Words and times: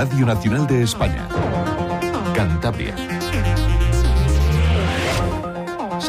Radio 0.00 0.24
Nacional 0.24 0.66
de 0.66 0.82
España. 0.82 1.28
Cantabria. 2.34 3.19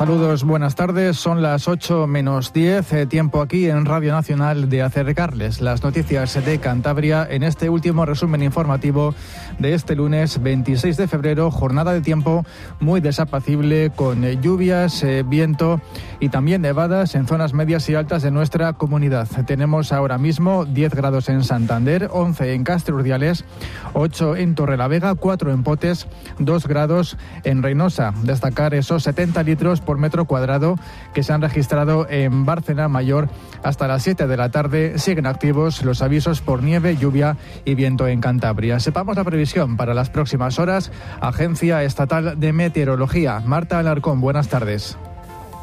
Saludos, 0.01 0.43
buenas 0.43 0.73
tardes. 0.73 1.15
Son 1.17 1.43
las 1.43 1.67
8 1.67 2.07
menos 2.07 2.53
10. 2.53 2.91
eh, 2.91 3.05
tiempo 3.05 3.39
aquí 3.39 3.69
en 3.69 3.85
Radio 3.85 4.13
Nacional 4.13 4.67
de 4.67 4.81
acercarles 4.81 5.61
las 5.61 5.83
noticias 5.83 6.43
de 6.43 6.57
Cantabria 6.57 7.27
en 7.29 7.43
este 7.43 7.69
último 7.69 8.03
resumen 8.03 8.41
informativo 8.41 9.13
de 9.59 9.75
este 9.75 9.95
lunes 9.95 10.41
26 10.41 10.97
de 10.97 11.07
febrero. 11.07 11.51
Jornada 11.51 11.93
de 11.93 12.01
tiempo 12.01 12.43
muy 12.79 12.99
desapacible 12.99 13.91
con 13.95 14.25
lluvias, 14.41 15.03
eh, 15.03 15.23
viento 15.23 15.79
y 16.19 16.29
también 16.29 16.63
nevadas 16.63 17.13
en 17.13 17.27
zonas 17.27 17.53
medias 17.53 17.87
y 17.87 17.93
altas 17.93 18.23
de 18.23 18.31
nuestra 18.31 18.73
comunidad. 18.73 19.27
Tenemos 19.45 19.93
ahora 19.93 20.17
mismo 20.17 20.65
10 20.65 20.95
grados 20.95 21.29
en 21.29 21.43
Santander, 21.43 22.09
11 22.11 22.55
en 22.55 22.63
Castro 22.63 22.95
Urdiales, 22.95 23.45
8 23.93 24.35
en 24.37 24.55
Torrelavega, 24.55 25.13
4 25.13 25.51
en 25.51 25.61
Potes, 25.61 26.07
2 26.39 26.65
grados 26.65 27.17
en 27.43 27.61
Reynosa. 27.61 28.15
Destacar 28.23 28.73
esos 28.73 29.03
70 29.03 29.43
litros 29.43 29.79
por 29.90 29.90
metro 29.97 30.25
cuadrado 30.25 30.77
que 31.13 31.23
se 31.23 31.33
han 31.33 31.41
registrado 31.41 32.07
en 32.09 32.45
Bárcena 32.45 32.87
Mayor 32.87 33.29
hasta 33.63 33.87
las 33.87 34.03
7 34.03 34.27
de 34.27 34.37
la 34.37 34.51
tarde. 34.51 34.97
Siguen 34.99 35.25
activos 35.25 35.83
los 35.83 36.01
avisos 36.01 36.41
por 36.41 36.63
nieve, 36.63 36.97
lluvia 36.97 37.37
y 37.65 37.75
viento 37.75 38.07
en 38.07 38.21
Cantabria. 38.21 38.79
Sepamos 38.79 39.15
la 39.15 39.23
previsión 39.23 39.77
para 39.77 39.93
las 39.93 40.09
próximas 40.09 40.59
horas. 40.59 40.91
Agencia 41.19 41.83
Estatal 41.83 42.39
de 42.39 42.53
Meteorología. 42.53 43.41
Marta 43.45 43.79
Alarcón, 43.79 44.21
buenas 44.21 44.47
tardes. 44.47 44.97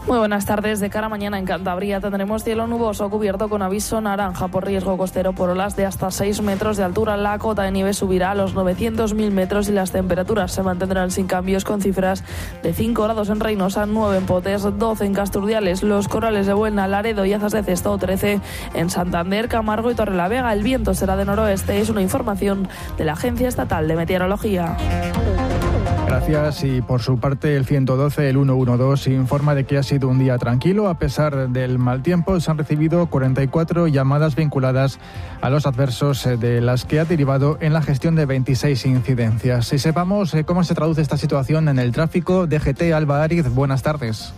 Muy 0.08 0.16
buenas 0.16 0.46
tardes. 0.46 0.80
De 0.80 0.88
cara 0.88 1.08
a 1.08 1.10
mañana 1.10 1.38
en 1.38 1.44
Cantabria 1.44 2.00
tendremos 2.00 2.42
cielo 2.42 2.66
nuboso 2.66 3.10
cubierto 3.10 3.50
con 3.50 3.60
aviso 3.60 4.00
naranja 4.00 4.48
por 4.48 4.64
riesgo 4.64 4.96
costero 4.96 5.34
por 5.34 5.50
olas 5.50 5.76
de 5.76 5.84
hasta 5.84 6.10
6 6.10 6.40
metros 6.40 6.78
de 6.78 6.84
altura. 6.84 7.18
La 7.18 7.38
cota 7.38 7.64
de 7.64 7.72
nieve 7.72 7.92
subirá 7.92 8.30
a 8.30 8.34
los 8.34 8.54
900.000 8.54 9.30
metros 9.30 9.68
y 9.68 9.72
las 9.72 9.92
temperaturas 9.92 10.50
se 10.50 10.62
mantendrán 10.62 11.10
sin 11.10 11.26
cambios 11.26 11.66
con 11.66 11.82
cifras 11.82 12.24
de 12.62 12.72
5 12.72 13.02
grados 13.02 13.28
en 13.28 13.38
Reynosa, 13.38 13.84
9 13.84 14.16
en 14.16 14.24
Potes, 14.24 14.62
12 14.62 15.04
en 15.04 15.12
Casturdiales, 15.12 15.82
Los 15.82 16.08
Corales 16.08 16.46
de 16.46 16.54
Buena, 16.54 16.88
Laredo 16.88 17.26
y 17.26 17.34
Azas 17.34 17.52
de 17.52 17.62
Cesto, 17.62 17.98
13 17.98 18.40
en 18.72 18.88
Santander, 18.88 19.48
Camargo 19.48 19.90
y 19.90 19.94
Torrelavega. 19.94 20.54
El 20.54 20.62
viento 20.62 20.94
será 20.94 21.16
de 21.16 21.26
noroeste. 21.26 21.80
Es 21.80 21.90
una 21.90 22.00
información 22.00 22.66
de 22.96 23.04
la 23.04 23.12
Agencia 23.12 23.46
Estatal 23.46 23.86
de 23.86 23.96
Meteorología. 23.96 24.74
Gracias 26.08 26.64
y 26.64 26.80
por 26.80 27.02
su 27.02 27.20
parte 27.20 27.54
el 27.54 27.66
112, 27.66 28.30
el 28.30 28.36
112 28.36 29.12
informa 29.12 29.54
de 29.54 29.64
que 29.64 29.76
ha 29.76 29.82
sido 29.82 30.08
un 30.08 30.18
día 30.18 30.38
tranquilo 30.38 30.88
a 30.88 30.98
pesar 30.98 31.50
del 31.50 31.78
mal 31.78 32.02
tiempo. 32.02 32.40
Se 32.40 32.50
han 32.50 32.56
recibido 32.56 33.06
44 33.08 33.88
llamadas 33.88 34.34
vinculadas 34.34 34.98
a 35.42 35.50
los 35.50 35.66
adversos 35.66 36.24
eh, 36.24 36.38
de 36.38 36.62
las 36.62 36.86
que 36.86 36.98
ha 36.98 37.04
derivado 37.04 37.58
en 37.60 37.74
la 37.74 37.82
gestión 37.82 38.14
de 38.14 38.24
26 38.24 38.86
incidencias. 38.86 39.70
Y 39.74 39.78
sepamos 39.78 40.32
eh, 40.32 40.44
cómo 40.44 40.64
se 40.64 40.74
traduce 40.74 41.02
esta 41.02 41.18
situación 41.18 41.68
en 41.68 41.78
el 41.78 41.92
tráfico. 41.92 42.46
DGT 42.46 42.94
Alba 42.94 43.22
Ariz, 43.22 43.46
buenas 43.50 43.82
tardes. 43.82 44.32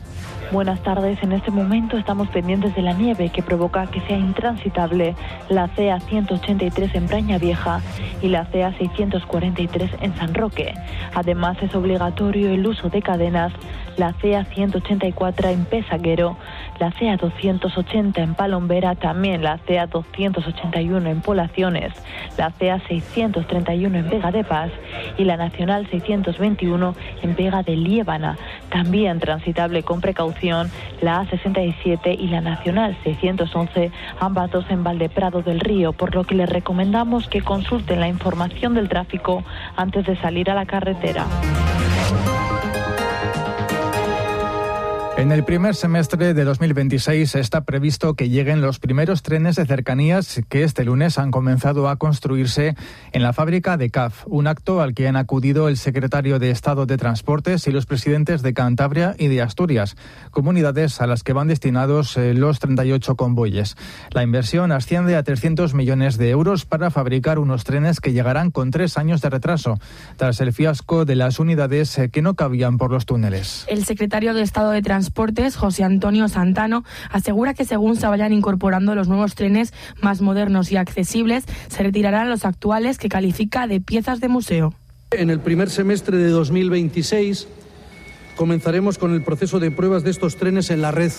Buenas 0.52 0.82
tardes. 0.82 1.22
En 1.22 1.30
este 1.30 1.52
momento 1.52 1.96
estamos 1.96 2.28
pendientes 2.28 2.74
de 2.74 2.82
la 2.82 2.92
nieve 2.92 3.28
que 3.28 3.40
provoca 3.40 3.86
que 3.86 4.00
sea 4.00 4.18
intransitable 4.18 5.14
la 5.48 5.68
CA 5.68 6.00
183 6.00 6.92
en 6.96 7.06
Braña 7.06 7.38
Vieja 7.38 7.80
y 8.20 8.28
la 8.30 8.46
CA 8.46 8.76
643 8.76 9.92
en 10.00 10.16
San 10.16 10.34
Roque. 10.34 10.74
Además 11.14 11.56
es 11.62 11.72
obligatorio 11.76 12.50
el 12.50 12.66
uso 12.66 12.88
de 12.88 13.00
cadenas, 13.00 13.52
la 13.96 14.12
CA 14.14 14.44
184 14.44 15.48
en 15.48 15.64
Pesaguero, 15.64 16.36
la 16.78 16.90
CA 16.92 17.16
280 17.16 18.22
en 18.22 18.34
Palombera, 18.34 18.94
también 18.94 19.42
la 19.42 19.58
CA 19.58 19.86
281 19.86 21.08
en 21.08 21.20
Polaciones, 21.20 21.92
la 22.36 22.50
CA 22.50 22.80
631 22.88 23.98
en 23.98 24.10
Vega 24.10 24.30
de 24.30 24.44
Paz 24.44 24.70
y 25.18 25.24
la 25.24 25.36
Nacional 25.36 25.86
621 25.90 26.94
en 27.22 27.36
Vega 27.36 27.62
de 27.62 27.76
Liébana. 27.76 28.38
También 28.70 29.20
transitable 29.20 29.82
con 29.82 30.00
precaución 30.00 30.70
la 31.00 31.24
A67 31.24 32.18
y 32.18 32.28
la 32.28 32.40
Nacional 32.40 32.96
611, 33.04 33.90
ambas 34.18 34.50
dos 34.50 34.64
en 34.70 34.84
Valdeprado 34.84 35.42
del 35.42 35.60
Río, 35.60 35.92
por 35.92 36.14
lo 36.14 36.24
que 36.24 36.34
les 36.34 36.48
recomendamos 36.48 37.28
que 37.28 37.42
consulten 37.42 38.00
la 38.00 38.08
información 38.08 38.74
del 38.74 38.88
tráfico 38.88 39.44
antes 39.76 40.06
de 40.06 40.16
salir 40.16 40.50
a 40.50 40.54
la 40.54 40.66
carretera. 40.66 41.26
En 45.20 45.32
el 45.32 45.44
primer 45.44 45.74
semestre 45.74 46.32
de 46.32 46.44
2026 46.44 47.34
está 47.34 47.60
previsto 47.64 48.14
que 48.14 48.30
lleguen 48.30 48.62
los 48.62 48.78
primeros 48.78 49.22
trenes 49.22 49.54
de 49.54 49.66
cercanías 49.66 50.40
que 50.48 50.62
este 50.62 50.82
lunes 50.82 51.18
han 51.18 51.30
comenzado 51.30 51.90
a 51.90 51.96
construirse 51.96 52.74
en 53.12 53.22
la 53.22 53.34
fábrica 53.34 53.76
de 53.76 53.90
CAF, 53.90 54.24
un 54.28 54.46
acto 54.46 54.80
al 54.80 54.94
que 54.94 55.08
han 55.08 55.16
acudido 55.16 55.68
el 55.68 55.76
secretario 55.76 56.38
de 56.38 56.50
Estado 56.50 56.86
de 56.86 56.96
Transportes 56.96 57.66
y 57.66 57.70
los 57.70 57.84
presidentes 57.84 58.40
de 58.40 58.54
Cantabria 58.54 59.14
y 59.18 59.28
de 59.28 59.42
Asturias, 59.42 59.94
comunidades 60.30 61.02
a 61.02 61.06
las 61.06 61.22
que 61.22 61.34
van 61.34 61.48
destinados 61.48 62.16
eh, 62.16 62.32
los 62.32 62.58
38 62.58 63.14
convoyes. 63.14 63.76
La 64.12 64.22
inversión 64.22 64.72
asciende 64.72 65.16
a 65.16 65.22
300 65.22 65.74
millones 65.74 66.16
de 66.16 66.30
euros 66.30 66.64
para 66.64 66.90
fabricar 66.90 67.38
unos 67.38 67.64
trenes 67.64 68.00
que 68.00 68.14
llegarán 68.14 68.50
con 68.50 68.70
tres 68.70 68.96
años 68.96 69.20
de 69.20 69.28
retraso, 69.28 69.78
tras 70.16 70.40
el 70.40 70.54
fiasco 70.54 71.04
de 71.04 71.16
las 71.16 71.38
unidades 71.38 71.98
eh, 71.98 72.08
que 72.08 72.22
no 72.22 72.36
cabían 72.36 72.78
por 72.78 72.90
los 72.90 73.04
túneles. 73.04 73.66
El 73.68 73.84
secretario 73.84 74.32
de 74.32 74.40
Estado 74.40 74.70
de 74.70 74.80
Transportes 74.80 75.09
José 75.56 75.84
Antonio 75.84 76.28
Santano, 76.28 76.84
asegura 77.10 77.54
que 77.54 77.64
según 77.64 77.96
se 77.96 78.06
vayan 78.06 78.32
incorporando 78.32 78.94
los 78.94 79.08
nuevos 79.08 79.34
trenes 79.34 79.72
más 80.00 80.20
modernos 80.20 80.72
y 80.72 80.76
accesibles, 80.76 81.44
se 81.68 81.82
retirarán 81.82 82.30
los 82.30 82.44
actuales 82.44 82.98
que 82.98 83.08
califica 83.08 83.66
de 83.66 83.80
piezas 83.80 84.20
de 84.20 84.28
museo. 84.28 84.74
En 85.10 85.30
el 85.30 85.40
primer 85.40 85.70
semestre 85.70 86.16
de 86.18 86.30
2026 86.30 87.48
comenzaremos 88.36 88.96
con 88.96 89.12
el 89.12 89.22
proceso 89.22 89.60
de 89.60 89.70
pruebas 89.70 90.02
de 90.02 90.10
estos 90.10 90.36
trenes 90.36 90.70
en 90.70 90.80
la 90.80 90.92
red, 90.92 91.12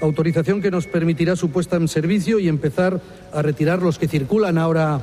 autorización 0.00 0.62
que 0.62 0.70
nos 0.70 0.86
permitirá 0.86 1.36
su 1.36 1.50
puesta 1.50 1.76
en 1.76 1.88
servicio 1.88 2.38
y 2.38 2.48
empezar 2.48 3.00
a 3.34 3.42
retirar 3.42 3.82
los 3.82 3.98
que 3.98 4.08
circulan 4.08 4.56
ahora 4.56 5.02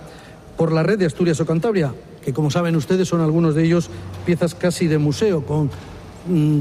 por 0.57 0.71
la 0.71 0.83
red 0.83 0.97
de 0.97 1.05
Asturias 1.05 1.39
o 1.41 1.45
Cantabria, 1.45 1.93
que 2.23 2.33
como 2.33 2.49
saben 2.49 2.75
ustedes 2.75 3.07
son 3.09 3.21
algunos 3.21 3.53
de 3.53 3.65
ellos 3.65 3.89
piezas 4.25 4.55
casi 4.55 4.87
de 4.87 4.97
museo, 4.97 5.45
con 5.45 5.69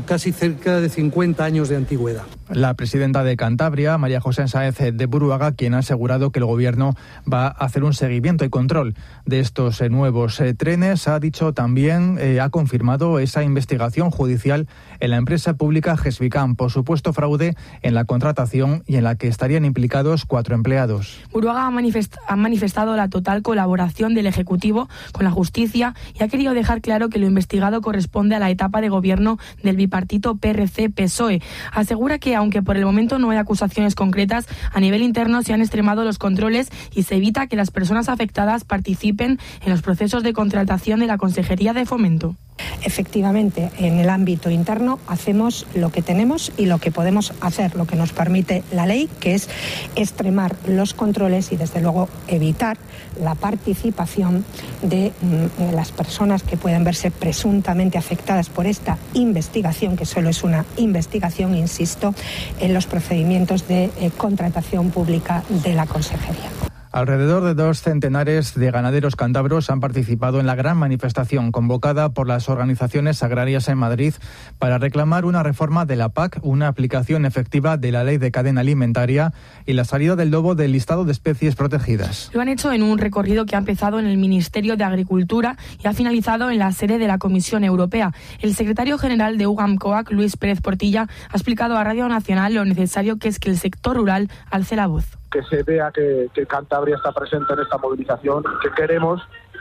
casi 0.07 0.33
cerca 0.33 0.81
de 0.81 0.89
50 0.89 1.45
años 1.45 1.69
de 1.69 1.77
antigüedad. 1.77 2.25
La 2.51 2.75
presidenta 2.75 3.25
de 3.25 3.37
Cantabria, 3.37 3.97
María 3.97 4.21
José 4.21 4.47
Sáez 4.49 4.77
de 4.79 5.07
Buruaga, 5.07 5.53
quien 5.53 5.73
ha 5.73 5.79
asegurado 5.79 6.31
que 6.31 6.41
el 6.41 6.45
gobierno 6.45 6.95
va 7.31 7.47
a 7.47 7.49
hacer 7.49 7.85
un 7.85 7.95
seguimiento 7.95 8.45
y 8.45 8.51
control 8.51 8.95
de 9.25 9.41
estos 9.41 9.81
eh, 9.81 9.89
nuevos 9.89 10.39
eh, 10.41 10.53
trenes, 10.53 11.09
ha 11.09 11.19
dicho 11.21 11.55
también, 11.55 12.19
eh, 12.21 12.41
ha 12.41 12.51
confirmado 12.51 13.19
esa 13.19 13.43
investigación 13.43 14.11
judicial 14.11 14.69
en 15.01 15.11
la 15.11 15.17
empresa 15.17 15.55
pública 15.55 15.97
Gesvicam 15.97 16.55
por 16.55 16.71
supuesto 16.71 17.15
fraude 17.15 17.55
en 17.81 17.95
la 17.95 18.05
contratación 18.05 18.83
y 18.87 18.97
en 18.97 19.05
la 19.05 19.17
que 19.17 19.29
estarían 19.29 19.65
implicados 19.65 20.27
cuatro 20.27 20.55
empleados. 20.55 21.21
Buruaga 21.33 21.67
ha, 21.67 21.71
manifest 21.71 22.17
ha 22.29 22.37
manifestado 22.37 22.95
la 22.95 23.09
total 23.09 23.43
colaboración 23.43 24.15
del 24.15 24.27
Ejecutivo 24.27 24.89
con 25.13 25.25
la 25.25 25.31
justicia 25.31 25.95
y 26.19 26.23
ha 26.23 26.29
querido 26.29 26.53
dejar 26.53 26.83
claro 26.83 27.09
que 27.09 27.19
lo 27.19 27.27
investigado 27.27 27.81
corresponde 27.81 28.35
a 28.35 28.39
la 28.39 28.51
etapa 28.51 28.83
de 28.83 28.91
gobierno 28.91 29.39
del 29.63 29.77
bipartito 29.77 30.37
PRC-PSOE. 30.37 31.41
Asegura 31.73 32.19
que 32.19 32.34
aunque 32.35 32.63
por 32.63 32.77
el 32.77 32.85
momento 32.85 33.19
no 33.19 33.31
hay 33.31 33.39
acusaciones 33.39 33.95
concretas, 33.95 34.47
a 34.73 34.81
nivel 34.81 35.03
interno 35.03 35.43
se 35.43 35.53
han 35.53 35.61
extremado 35.61 36.05
los 36.05 36.19
controles 36.19 36.71
y 36.95 37.05
se 37.05 37.17
evita 37.17 37.47
que 37.47 37.57
las 37.57 37.71
personas 37.71 38.09
afectadas 38.09 38.65
participen 38.65 39.39
en 39.65 39.71
los 39.71 39.83
procesos 39.83 40.23
de 40.23 40.33
contratación 40.33 41.01
de 41.01 41.07
la 41.07 41.19
Consejería 41.19 41.73
de 41.73 41.87
Fomento. 41.87 42.37
Efectivamente, 42.85 43.71
en 43.79 43.99
el 43.99 44.11
ámbito 44.11 44.51
interno 44.51 44.99
hacemos 45.07 45.67
lo 45.75 45.91
que 45.91 46.03
tenemos 46.03 46.53
y 46.59 46.67
lo 46.67 46.79
que 46.79 46.91
podemos 46.91 47.33
hacer, 47.41 47.77
lo 47.77 47.87
que 47.87 47.97
nos 47.97 48.13
permite 48.13 48.63
la 48.71 48.85
ley, 48.85 49.09
que 49.21 49.35
es 49.35 49.49
extremar 49.97 50.55
los 50.67 50.93
controles 50.93 51.51
y, 51.51 51.57
desde 51.57 51.81
luego, 51.81 52.11
evitar 52.29 52.77
la 53.23 53.35
participación 53.35 54.45
de 54.83 55.13
mm, 55.23 55.75
las 55.75 55.93
personas 55.93 56.43
que 56.43 56.59
pueden 56.59 56.85
verse 56.85 57.11
presuntamente 57.11 57.97
afectadas 57.97 58.51
por 58.51 58.67
esta 58.67 58.99
investigación, 59.15 59.97
que 59.97 60.05
solo 60.05 60.29
es 60.29 60.45
una 60.45 60.67
investigación, 60.77 61.55
insisto, 61.55 62.15
en 62.61 62.75
los 62.75 62.87
procedimientos 62.87 63.67
de 63.67 63.85
eh, 63.85 64.11
contratación 64.15 64.91
pública 64.91 65.43
de 65.49 65.73
la 65.73 65.87
Consejería. 65.87 66.64
Alrededor 66.95 67.43
de 67.43 67.55
dos 67.55 67.83
centenares 67.83 68.55
de 68.55 68.71
ganaderos 68.71 69.17
cántabros 69.17 69.69
han 69.69 69.81
participado 69.81 70.39
en 70.39 70.47
la 70.47 70.55
gran 70.55 70.77
manifestación 70.77 71.51
convocada 71.51 72.11
por 72.11 72.29
las 72.29 72.49
organizaciones 72.49 73.21
agrarias 73.25 73.67
en 73.67 73.79
Madrid 73.79 74.15
para 74.61 74.79
reclamar 74.79 75.25
una 75.25 75.43
reforma 75.43 75.87
de 75.87 75.97
la 75.97 76.11
PAC, 76.11 76.39
una 76.43 76.69
aplicación 76.69 77.27
efectiva 77.27 77.77
de 77.77 77.91
la 77.91 78.05
ley 78.05 78.19
de 78.19 78.31
cadena 78.31 78.61
alimentaria 78.61 79.33
y 79.67 79.73
la 79.73 79.85
salida 79.85 80.15
del 80.15 80.31
lobo 80.31 80.55
del 80.55 80.71
listado 80.71 81.05
de 81.05 81.11
especies 81.11 81.57
protegidas. 81.57 82.31
Lo 82.33 82.41
han 82.41 82.49
hecho 82.49 82.71
en 82.71 82.85
un 82.85 82.97
recorrido 82.99 83.45
que 83.45 83.57
ha 83.57 83.59
empezado 83.59 83.99
en 83.99 84.07
el 84.07 84.17
Ministerio 84.17 84.77
de 84.77 84.85
Agricultura 84.85 85.57
y 85.83 85.89
ha 85.89 85.95
finalizado 85.95 86.49
en 86.53 86.61
la 86.61 86.71
sede 86.71 86.99
de 86.99 87.09
la 87.09 87.19
Comisión 87.19 87.65
Europea. 87.65 88.13
El 88.41 88.55
secretario 88.55 88.99
general 88.99 89.37
de 89.37 89.49
UGAMCOAC, 89.49 90.13
Luis 90.13 90.37
Pérez 90.37 90.61
Portilla, 90.61 91.09
ha 91.29 91.37
explicado 91.37 91.77
a 91.77 91.83
Radio 91.83 92.09
Nacional 92.09 92.55
lo 92.55 92.65
necesario 92.65 93.17
que 93.17 93.27
es 93.27 93.41
que 93.41 93.51
el 93.51 93.59
sector 93.59 93.97
rural 93.97 94.31
alce 94.53 94.77
la 94.77 94.87
voz 94.87 95.19
que 95.35 95.43
se 95.43 95.65
vea 95.65 95.91
que, 95.91 96.31
Cantabria 96.47 96.95
está 96.95 97.11
presente 97.11 97.53
en 97.55 97.61
esta 97.61 97.77
movilización, 97.79 98.45
que 98.63 98.71
queremos 98.71 99.21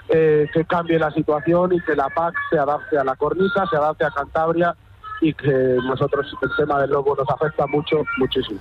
eh, 0.10 0.48
que 0.54 0.66
cambie 0.66 1.00
la 1.00 1.10
situación 1.10 1.74
y 1.74 1.82
que 1.82 1.96
la 1.96 2.10
PAC 2.10 2.36
se 2.52 2.60
adapte 2.60 2.96
a 2.96 3.04
la 3.04 3.16
cornisa, 3.16 3.66
se 3.72 3.78
adapte 3.78 4.06
a 4.06 4.12
Cantabria 4.12 4.76
y 5.24 5.34
que 5.34 5.78
nosotros 5.88 6.28
el 6.42 6.50
tema 6.58 6.82
del 6.82 6.92
lobo 6.92 7.16
nos 7.16 7.30
afecta 7.30 7.66
mucho, 7.68 8.04
muchísimo. 8.18 8.60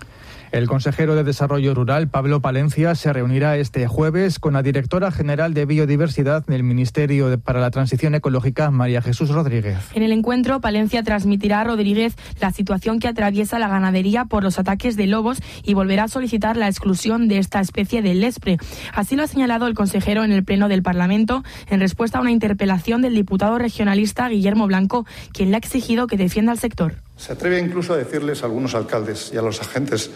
El 0.53 0.69
consejero 0.69 1.15
de 1.15 1.25
Desarrollo 1.25 1.75
Rural, 1.75 2.09
Pablo 2.09 2.41
Palencia, 2.41 2.95
se 2.95 3.11
reunirá 3.11 3.57
este 3.57 3.87
jueves 3.87 4.39
con 4.39 4.53
la 4.53 4.63
directora 4.63 5.11
general 5.11 5.55
de 5.55 5.65
Biodiversidad 5.65 6.45
del 6.45 6.63
Ministerio 6.63 7.41
para 7.41 7.59
la 7.59 7.71
Transición 7.71 8.15
Ecológica, 8.15 8.71
María 8.71 9.01
Jesús 9.01 9.31
Rodríguez. 9.31 9.79
En 9.95 10.03
el 10.03 10.13
encuentro, 10.13 10.61
Palencia 10.61 11.03
transmitirá 11.03 11.63
a 11.63 11.65
Rodríguez 11.65 12.17
la 12.39 12.53
situación 12.53 13.01
que 13.01 13.09
atraviesa 13.09 13.59
la 13.59 13.69
ganadería 13.69 14.27
por 14.27 14.43
los 14.43 14.59
ataques 14.59 14.95
de 14.97 15.07
lobos 15.07 15.39
y 15.65 15.73
volverá 15.73 16.05
a 16.05 16.09
solicitar 16.09 16.59
la 16.59 16.69
exclusión 16.69 17.29
de 17.29 17.39
esta 17.39 17.61
especie 17.61 18.03
del 18.03 18.21
lespre. 18.21 18.59
Así 18.93 19.17
lo 19.17 19.23
ha 19.23 19.29
señalado 19.29 19.67
el 19.67 19.75
consejero 19.75 20.23
en 20.23 20.33
el 20.33 20.45
Pleno 20.45 20.69
del 20.69 20.83
Parlamento 20.83 21.43
en 21.71 21.81
respuesta 21.81 22.19
a 22.19 22.21
una 22.21 22.31
interpelación 22.31 23.01
del 23.01 23.15
diputado 23.15 23.57
regionalista 23.57 24.29
Guillermo 24.29 24.67
Blanco, 24.67 25.07
quien 25.33 25.49
le 25.49 25.57
ha 25.57 25.59
exigido 25.59 26.07
que 26.07 26.19
defienda 26.19 26.52
sector. 26.59 26.95
Se 27.17 27.33
atreve 27.33 27.59
incluso 27.59 27.95
a 27.95 27.97
decirles 27.97 28.43
a 28.43 28.47
algunos 28.47 28.75
alcaldes 28.75 29.31
y 29.33 29.39
a 29.39 29.43
los 29.43 29.61
agentes 29.61 30.11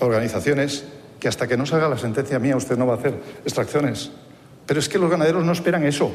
organizaciones 0.00 0.84
que 1.18 1.28
hasta 1.28 1.46
que 1.46 1.56
no 1.56 1.66
salga 1.66 1.88
la 1.88 1.98
sentencia 1.98 2.38
mía 2.38 2.56
usted 2.56 2.76
no 2.76 2.86
va 2.86 2.94
a 2.94 2.96
hacer 2.96 3.14
extracciones. 3.44 4.10
Pero 4.66 4.80
es 4.80 4.88
que 4.88 4.98
los 4.98 5.10
ganaderos 5.10 5.44
no 5.44 5.52
esperan 5.52 5.84
eso. 5.84 6.10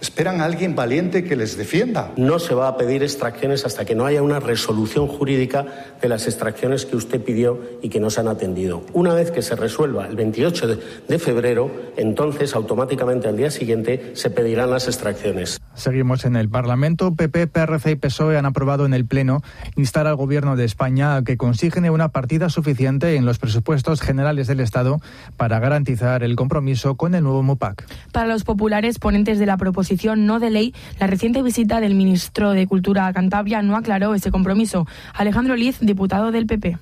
Esperan 0.00 0.40
a 0.40 0.44
alguien 0.44 0.76
valiente 0.76 1.24
que 1.24 1.34
les 1.34 1.56
defienda. 1.56 2.12
No 2.16 2.38
se 2.38 2.54
va 2.54 2.68
a 2.68 2.76
pedir 2.76 3.02
extracciones 3.02 3.64
hasta 3.64 3.84
que 3.84 3.96
no 3.96 4.06
haya 4.06 4.22
una 4.22 4.38
resolución 4.38 5.08
jurídica 5.08 5.66
de 6.00 6.08
las 6.08 6.26
extracciones 6.28 6.86
que 6.86 6.94
usted 6.94 7.20
pidió 7.20 7.60
y 7.82 7.88
que 7.88 7.98
no 7.98 8.08
se 8.08 8.20
han 8.20 8.28
atendido. 8.28 8.84
Una 8.92 9.12
vez 9.12 9.32
que 9.32 9.42
se 9.42 9.56
resuelva 9.56 10.06
el 10.06 10.14
28 10.14 10.78
de 11.08 11.18
febrero, 11.18 11.70
entonces 11.96 12.54
automáticamente 12.54 13.26
al 13.26 13.36
día 13.36 13.50
siguiente 13.50 14.12
se 14.14 14.30
pedirán 14.30 14.70
las 14.70 14.86
extracciones. 14.86 15.60
Seguimos 15.74 16.24
en 16.24 16.36
el 16.36 16.48
Parlamento. 16.48 17.14
PP, 17.14 17.48
PRC 17.48 17.92
y 17.92 17.96
PSOE 17.96 18.38
han 18.38 18.46
aprobado 18.46 18.86
en 18.86 18.94
el 18.94 19.04
Pleno 19.04 19.42
instar 19.74 20.06
al 20.06 20.14
Gobierno 20.14 20.54
de 20.54 20.64
España 20.64 21.16
a 21.16 21.24
que 21.24 21.36
consigne 21.36 21.90
una 21.90 22.10
partida 22.10 22.50
suficiente 22.50 23.16
en 23.16 23.24
los 23.24 23.38
presupuestos 23.38 24.00
generales 24.00 24.46
del 24.46 24.60
Estado 24.60 25.00
para 25.36 25.58
garantizar 25.58 26.22
el 26.22 26.36
compromiso 26.36 26.96
con 26.96 27.16
el 27.16 27.24
nuevo 27.24 27.42
MUPAC. 27.42 27.84
Para 28.12 28.28
los 28.28 28.44
populares 28.44 29.00
ponentes 29.00 29.40
de 29.40 29.46
la 29.46 29.56
proposición 29.56 29.87
no 30.16 30.38
de 30.38 30.50
ley, 30.50 30.74
la 31.00 31.06
reciente 31.06 31.42
visita 31.42 31.80
del 31.80 31.94
ministro 31.94 32.52
de 32.52 32.66
Cultura 32.66 33.06
a 33.06 33.12
Cantabria 33.12 33.62
no 33.62 33.76
aclaró 33.76 34.14
ese 34.14 34.30
compromiso. 34.30 34.86
Alejandro 35.14 35.56
Liz, 35.56 35.78
diputado 35.80 36.30
del 36.30 36.46
PP. 36.46 36.78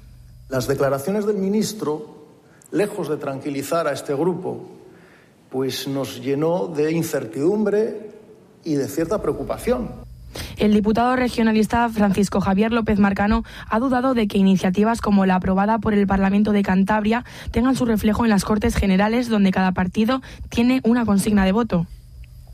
Las 0.48 0.66
declaraciones 0.66 1.26
del 1.26 1.36
ministro, 1.36 2.26
lejos 2.70 3.08
de 3.08 3.16
tranquilizar 3.16 3.86
a 3.86 3.92
este 3.92 4.14
grupo, 4.14 4.64
pues 5.50 5.86
nos 5.88 6.20
llenó 6.20 6.66
de 6.66 6.92
incertidumbre 6.92 8.10
y 8.64 8.74
de 8.74 8.88
cierta 8.88 9.22
preocupación. 9.22 10.06
El 10.56 10.72
diputado 10.72 11.16
regionalista 11.16 11.88
Francisco 11.88 12.40
Javier 12.40 12.72
López 12.72 12.98
Marcano 12.98 13.44
ha 13.68 13.78
dudado 13.78 14.14
de 14.14 14.26
que 14.26 14.38
iniciativas 14.38 15.00
como 15.00 15.26
la 15.26 15.36
aprobada 15.36 15.78
por 15.78 15.94
el 15.94 16.06
Parlamento 16.06 16.52
de 16.52 16.62
Cantabria 16.62 17.24
tengan 17.50 17.76
su 17.76 17.86
reflejo 17.86 18.24
en 18.24 18.30
las 18.30 18.44
Cortes 18.44 18.74
Generales, 18.76 19.28
donde 19.28 19.50
cada 19.50 19.72
partido 19.72 20.22
tiene 20.48 20.80
una 20.84 21.06
consigna 21.06 21.44
de 21.44 21.52
voto. 21.52 21.86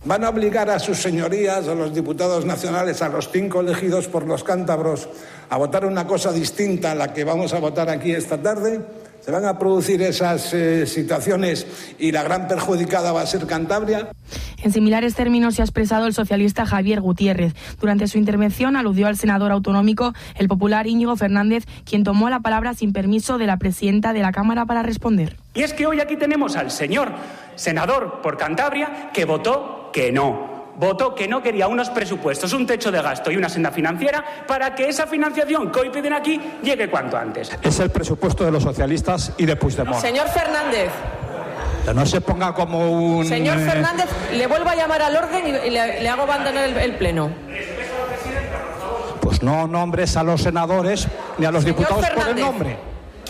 ¿Van 0.04 0.25
a 0.25 0.31
obligar 0.31 0.69
a 0.69 0.81
sus 0.81 0.99
señorías, 0.99 1.69
a 1.69 1.76
los 1.76 1.94
diputados 1.94 2.44
nacionales, 2.44 3.02
a 3.02 3.08
los 3.08 3.31
cinco 3.31 3.60
elegidos 3.60 4.08
por 4.08 4.26
los 4.26 4.43
cántabros, 4.43 5.08
a 5.49 5.56
votar 5.56 5.84
una 5.87 6.08
cosa 6.08 6.32
distinta 6.32 6.90
a 6.90 6.94
la 6.96 7.12
que 7.12 7.22
vamos 7.22 7.54
a 7.54 7.60
votar 7.60 7.88
aquí 7.88 8.10
esta 8.10 8.43
tarde? 8.43 8.81
¿Se 9.20 9.31
van 9.31 9.44
a 9.44 9.56
producir 9.56 10.02
esas 10.02 10.52
eh, 10.52 10.84
situaciones 10.84 11.94
y 12.00 12.10
la 12.10 12.25
gran 12.25 12.49
perjudicada 12.49 13.12
va 13.12 13.20
a 13.20 13.26
ser 13.26 13.46
Cantabria? 13.46 14.08
En 14.64 14.72
similares 14.72 15.14
términos 15.14 15.54
se 15.54 15.62
ha 15.62 15.64
expresado 15.64 16.08
el 16.08 16.14
socialista 16.14 16.66
Javier 16.66 17.00
Gutiérrez. 17.00 17.55
Durante 17.81 18.08
su 18.08 18.19
intervención 18.19 18.75
aludió 18.75 19.06
al 19.06 19.16
senador 19.16 19.52
autonómico, 19.52 20.14
el 20.34 20.48
popular 20.48 20.88
Íñigo 20.88 21.14
Fernández, 21.14 21.64
quien 21.84 22.02
tomó 22.02 22.28
la 22.28 22.40
palabra 22.40 22.75
sin 22.75 22.93
permiso 22.93 23.38
de 23.38 23.46
la 23.46 23.58
presidenta 23.58 24.12
de 24.12 24.22
la 24.22 24.32
Cámara 24.32 24.66
para 24.66 24.82
responder. 24.82 25.37
Y 25.55 25.62
es 25.62 25.72
que 25.72 25.87
hoy 25.87 26.00
aquí 26.00 26.16
tenemos 26.16 26.56
al 26.56 26.72
señor 26.72 27.12
senador 27.55 28.20
por 28.22 28.37
Cantabria 28.37 29.10
que 29.12 29.25
votó 29.25 29.81
que 29.93 30.11
no. 30.11 30.53
Votó 30.77 31.15
que 31.15 31.29
no 31.29 31.43
quería 31.43 31.69
unos 31.69 31.91
presupuestos, 31.91 32.53
un 32.55 32.67
techo 32.67 32.91
de 32.91 33.03
gasto 33.03 33.31
y 33.31 33.37
una 33.37 33.49
senda 33.49 33.71
financiera 33.71 34.25
para 34.49 34.75
que 34.75 34.89
esa 34.89 35.06
financiación 35.06 35.71
que 35.71 35.81
hoy 35.81 35.91
piden 35.91 36.15
aquí 36.15 36.41
llegue 36.62 36.89
cuanto 36.89 37.17
antes. 37.17 37.50
Es 37.62 37.79
el 37.79 37.91
presupuesto 37.91 38.44
de 38.44 38.50
los 38.50 38.62
socialistas 38.62 39.33
y 39.37 39.44
de 39.44 39.55
Puigdemont. 39.55 40.00
Señor 40.00 40.29
Fernández. 40.29 40.91
no 41.94 42.06
se 42.06 42.23
ponga 42.23 42.55
como 42.55 42.91
un... 42.91 43.27
Señor 43.27 43.61
eh, 43.61 43.67
Fernández, 43.67 44.06
le 44.33 44.47
vuelvo 44.47 44.71
a 44.71 44.75
llamar 44.75 45.03
al 45.03 45.15
orden 45.15 45.47
y 45.67 45.71
le, 45.71 46.09
hago 46.09 46.23
abandonar 46.23 46.65
el, 46.65 46.94
pleno. 46.97 47.31
Pues 49.21 49.43
no 49.43 49.69
nombres 49.69 50.17
a 50.17 50.23
los 50.23 50.41
senadores 50.41 51.06
ni 51.37 51.44
a 51.44 51.53
los 51.53 51.65
diputados 51.65 52.09
por 52.09 52.29
el 52.31 52.41
nombre. 52.41 52.79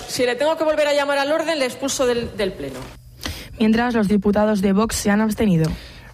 Si 0.06 0.24
le 0.24 0.36
tengo 0.36 0.56
que 0.56 0.64
volver 0.64 0.86
a 0.86 0.94
llamar 0.94 1.18
al 1.18 1.32
orden, 1.32 1.58
le 1.58 1.64
expulso 1.64 2.06
del, 2.06 2.36
del 2.36 2.52
pleno. 2.52 2.78
Mientras 3.58 3.94
los 3.94 4.08
diputados 4.08 4.60
de 4.60 4.72
Vox 4.72 4.96
se 4.96 5.10
han 5.10 5.20
abstenido. 5.20 5.70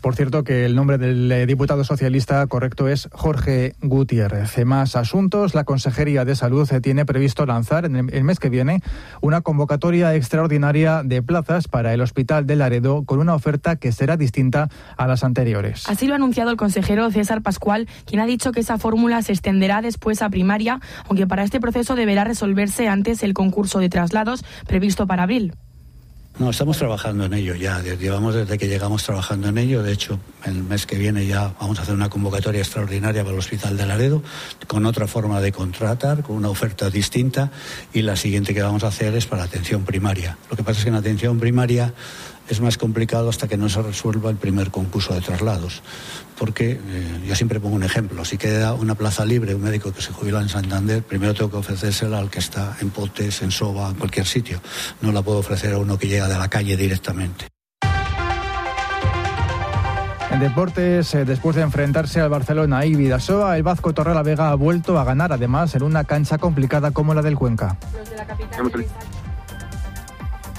Por 0.08 0.16
cierto, 0.16 0.42
que 0.42 0.64
el 0.64 0.74
nombre 0.74 0.96
del 0.96 1.30
eh, 1.30 1.44
diputado 1.44 1.84
socialista 1.84 2.46
correcto 2.46 2.88
es 2.88 3.10
Jorge 3.12 3.74
Gutiérrez. 3.82 4.64
Más 4.64 4.96
asuntos. 4.96 5.54
La 5.54 5.64
Consejería 5.64 6.24
de 6.24 6.34
Salud 6.34 6.66
eh, 6.72 6.80
tiene 6.80 7.04
previsto 7.04 7.44
lanzar 7.44 7.84
en 7.84 7.94
el 7.94 8.24
mes 8.24 8.40
que 8.40 8.48
viene 8.48 8.80
una 9.20 9.42
convocatoria 9.42 10.14
extraordinaria 10.14 11.02
de 11.04 11.22
plazas 11.22 11.68
para 11.68 11.92
el 11.92 12.00
Hospital 12.00 12.46
de 12.46 12.56
Laredo 12.56 13.04
con 13.04 13.18
una 13.18 13.34
oferta 13.34 13.76
que 13.76 13.92
será 13.92 14.16
distinta 14.16 14.70
a 14.96 15.06
las 15.06 15.24
anteriores. 15.24 15.86
Así 15.86 16.06
lo 16.06 16.14
ha 16.14 16.16
anunciado 16.16 16.50
el 16.50 16.56
consejero 16.56 17.10
César 17.10 17.42
Pascual, 17.42 17.86
quien 18.06 18.22
ha 18.22 18.26
dicho 18.26 18.50
que 18.50 18.60
esa 18.60 18.78
fórmula 18.78 19.20
se 19.20 19.32
extenderá 19.32 19.82
después 19.82 20.22
a 20.22 20.30
primaria, 20.30 20.80
aunque 21.06 21.26
para 21.26 21.44
este 21.44 21.60
proceso 21.60 21.96
deberá 21.96 22.24
resolverse 22.24 22.88
antes 22.88 23.22
el 23.22 23.34
concurso 23.34 23.78
de 23.78 23.90
traslados 23.90 24.42
previsto 24.66 25.06
para 25.06 25.24
abril. 25.24 25.52
No, 26.38 26.50
estamos 26.50 26.78
trabajando 26.78 27.24
en 27.24 27.34
ello 27.34 27.56
ya. 27.56 27.82
Llevamos 27.82 28.32
desde 28.32 28.58
que 28.58 28.68
llegamos 28.68 29.02
trabajando 29.02 29.48
en 29.48 29.58
ello. 29.58 29.82
De 29.82 29.92
hecho, 29.92 30.20
el 30.44 30.62
mes 30.62 30.86
que 30.86 30.96
viene 30.96 31.26
ya 31.26 31.52
vamos 31.60 31.80
a 31.80 31.82
hacer 31.82 31.96
una 31.96 32.08
convocatoria 32.08 32.60
extraordinaria 32.60 33.24
para 33.24 33.32
el 33.32 33.40
Hospital 33.40 33.76
de 33.76 33.84
Laredo 33.84 34.22
con 34.68 34.86
otra 34.86 35.08
forma 35.08 35.40
de 35.40 35.50
contratar, 35.50 36.22
con 36.22 36.36
una 36.36 36.48
oferta 36.48 36.90
distinta. 36.90 37.50
Y 37.92 38.02
la 38.02 38.14
siguiente 38.14 38.54
que 38.54 38.62
vamos 38.62 38.84
a 38.84 38.86
hacer 38.86 39.16
es 39.16 39.26
para 39.26 39.42
atención 39.42 39.82
primaria. 39.82 40.38
Lo 40.48 40.56
que 40.56 40.62
pasa 40.62 40.78
es 40.78 40.84
que 40.84 40.90
en 40.90 40.94
atención 40.94 41.40
primaria 41.40 41.92
es 42.48 42.60
más 42.60 42.78
complicado 42.78 43.28
hasta 43.28 43.46
que 43.46 43.56
no 43.56 43.68
se 43.68 43.82
resuelva 43.82 44.30
el 44.30 44.36
primer 44.36 44.70
concurso 44.70 45.14
de 45.14 45.20
traslados. 45.20 45.82
Porque 46.38 46.72
eh, 46.72 47.24
yo 47.26 47.34
siempre 47.34 47.60
pongo 47.60 47.76
un 47.76 47.84
ejemplo, 47.84 48.24
si 48.24 48.38
queda 48.38 48.74
una 48.74 48.94
plaza 48.94 49.24
libre, 49.24 49.54
un 49.54 49.62
médico 49.62 49.92
que 49.92 50.00
se 50.00 50.12
jubila 50.12 50.40
en 50.40 50.48
Santander, 50.48 51.02
primero 51.02 51.34
tengo 51.34 51.50
que 51.50 51.56
ofrecérsela 51.58 52.18
al 52.18 52.30
que 52.30 52.38
está 52.38 52.76
en 52.80 52.90
Potes, 52.90 53.42
en 53.42 53.50
Soba, 53.50 53.90
en 53.90 53.96
cualquier 53.96 54.26
sitio. 54.26 54.60
No 55.00 55.12
la 55.12 55.22
puedo 55.22 55.38
ofrecer 55.38 55.74
a 55.74 55.78
uno 55.78 55.98
que 55.98 56.08
llega 56.08 56.28
de 56.28 56.38
la 56.38 56.48
calle 56.48 56.76
directamente. 56.76 57.46
En 60.30 60.40
deportes, 60.40 61.14
eh, 61.14 61.24
después 61.24 61.56
de 61.56 61.62
enfrentarse 61.62 62.20
al 62.20 62.28
Barcelona 62.28 62.84
y 62.84 62.94
Vidasoa, 62.94 63.56
el 63.56 63.62
Vasco 63.62 63.92
Vega 64.22 64.50
ha 64.50 64.54
vuelto 64.54 64.98
a 64.98 65.04
ganar, 65.04 65.32
además, 65.32 65.74
en 65.74 65.82
una 65.82 66.04
cancha 66.04 66.36
complicada 66.36 66.90
como 66.90 67.14
la 67.14 67.22
del 67.22 67.34
Cuenca. 67.34 67.78
Los 67.96 68.10
de 68.10 68.16
la 68.16 68.26
capital 68.26 68.70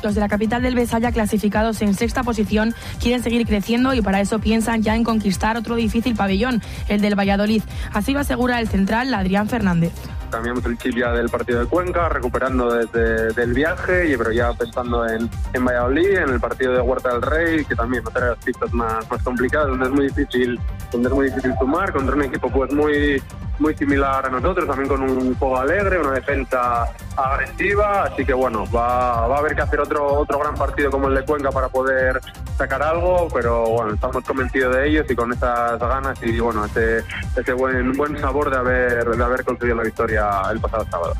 del 0.01 0.75
Besaya, 0.75 1.12
clasificados 1.12 1.82
en 1.82 1.94
sexta 1.94 2.24
posición, 2.24 2.74
quieren 3.01 3.22
seguir 3.22 3.46
creciendo 3.46 3.94
y 3.94 4.01
para 4.01 4.22
eso 4.22 4.39
piensan 4.39 4.82
ya 4.82 4.96
en 4.96 5.03
conquistar 5.03 5.58
otro 5.58 5.75
difícil 5.75 6.15
pabellón, 6.15 6.62
el 6.88 7.01
del 7.01 7.18
Valladolid. 7.18 7.63
Así 7.94 8.13
lo 8.13 8.20
asegura 8.20 8.60
el 8.60 8.68
central 8.68 9.13
Adrián 9.13 9.48
Fernández 9.48 9.94
cambiamos 10.29 10.63
el 10.65 10.77
chip 10.77 10.96
ya 10.96 11.12
del 11.12 11.29
partido 11.29 11.60
de 11.60 11.65
Cuenca, 11.65 12.08
recuperando 12.08 12.72
desde 12.72 13.41
el 13.41 13.53
viaje, 13.53 14.15
pero 14.15 14.32
ya 14.32 14.53
pensando 14.53 15.08
en, 15.08 15.29
en 15.53 15.65
Valladolid, 15.65 16.18
en 16.18 16.29
el 16.29 16.39
partido 16.39 16.74
de 16.74 16.82
Huerta 16.82 17.13
del 17.13 17.22
Rey, 17.22 17.65
que 17.65 17.75
también 17.75 18.03
va 18.06 18.12
a 18.12 18.13
tener 18.13 18.29
las 18.29 18.46
pistas 18.46 18.72
más, 18.72 19.10
más 19.10 19.24
complicadas, 19.24 19.70
donde 19.70 19.86
es 19.86 19.91
muy 19.91 20.08
difícil, 20.08 20.60
donde 20.91 21.10
es 21.10 21.15
muy 21.15 21.25
difícil 21.29 21.53
sumar, 21.60 21.91
contra 21.91 22.15
un 22.15 22.24
equipo 22.24 22.50
pues 22.51 22.72
muy 22.72 23.22
muy 23.59 23.75
similar 23.75 24.25
a 24.25 24.29
nosotros, 24.29 24.67
también 24.67 24.87
con 24.87 25.01
un 25.01 25.35
juego 25.35 25.57
alegre, 25.57 25.99
una 25.99 26.11
defensa 26.11 26.85
agresiva, 27.15 28.03
así 28.03 28.25
que 28.25 28.33
bueno, 28.33 28.65
va, 28.71 29.27
va 29.27 29.35
a 29.35 29.39
haber 29.39 29.55
que 29.55 29.61
hacer 29.61 29.79
otro, 29.79 30.05
otro 30.19 30.39
gran 30.39 30.55
partido 30.55 30.89
como 30.91 31.07
el 31.07 31.15
de 31.15 31.25
Cuenca 31.25 31.51
para 31.51 31.69
poder 31.69 32.19
sacar 32.57 32.81
algo, 32.81 33.27
pero 33.33 33.69
bueno, 33.69 33.93
estamos 33.93 34.23
convencidos 34.23 34.75
de 34.75 34.89
ellos 34.89 35.05
y 35.09 35.15
con 35.15 35.31
esas 35.31 35.79
ganas 35.79 36.21
y 36.23 36.39
bueno, 36.39 36.65
ese, 36.65 37.03
ese 37.35 37.53
buen, 37.53 37.93
buen 37.93 38.19
sabor 38.19 38.49
de 38.49 38.57
haber, 38.57 39.05
de 39.05 39.23
haber 39.23 39.43
conseguido 39.43 39.77
la 39.77 39.83
victoria 39.83 40.29
el 40.51 40.59
pasado 40.59 40.85
sábado. 40.89 41.13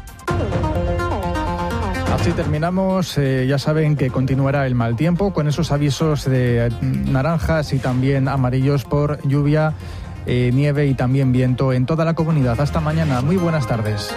Así 2.14 2.32
terminamos. 2.32 3.18
Eh, 3.18 3.46
ya 3.48 3.58
saben 3.58 3.96
que 3.96 4.10
continuará 4.10 4.68
el 4.68 4.76
mal 4.76 4.98
tiempo 4.98 5.32
con 5.32 5.48
esos 5.48 5.72
avisos 5.72 6.26
de 6.26 6.70
naranjas 6.82 7.72
y 7.72 7.80
también 7.80 8.28
amarillos 8.28 8.84
por 8.84 9.26
lluvia 9.26 9.74
eh, 10.30 10.52
nieve 10.54 10.86
y 10.86 10.94
también 10.94 11.32
viento 11.32 11.74
en 11.74 11.88
toda 11.88 12.06
la 12.06 12.14
comunidad. 12.14 12.62
Hasta 12.62 12.80
mañana. 12.80 13.22
Muy 13.22 13.36
buenas 13.36 13.68
tardes. 13.68 14.14